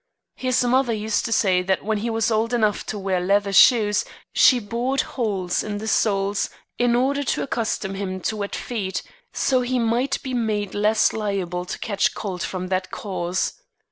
His 0.33 0.63
mother 0.63 0.93
used 0.93 1.25
to 1.25 1.31
say 1.31 1.61
that 1.61 1.85
when 1.85 1.99
he 1.99 2.09
was 2.09 2.31
old 2.31 2.55
enough 2.55 2.87
to 2.87 2.97
wear 2.97 3.19
leather 3.21 3.53
shoes 3.53 4.03
she 4.33 4.57
bored 4.59 5.01
holes 5.01 5.61
in 5.61 5.77
the 5.77 5.87
soles 5.87 6.49
in 6.79 6.95
order 6.95 7.21
to 7.25 7.43
accustom 7.43 7.93
him 7.93 8.19
to 8.21 8.35
wet 8.37 8.55
feet, 8.55 9.03
so 9.31 9.59
that 9.59 9.67
he 9.67 9.77
might 9.77 10.17
be 10.23 10.33
made 10.33 10.73
less 10.73 11.13
liable 11.13 11.65
to 11.65 11.77
catch 11.77 12.15
cold 12.15 12.41
from 12.41 12.69
that 12.69 12.89
cause. 12.89 13.61